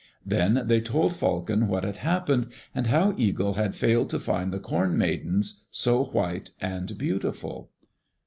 [0.25, 4.57] Then they told Falcon what had happened, and how Eagle had failed to find the
[4.59, 7.69] Corn Maidens, so white and beautiful.